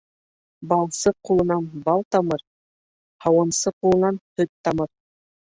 Балсы 0.71 1.13
ҡулынан 1.29 1.67
бал 1.89 2.01
тамыр, 2.15 2.43
һауынсы 3.27 3.77
ҡулынан 3.79 4.19
һөт 4.41 4.53
тамыр. 4.69 4.91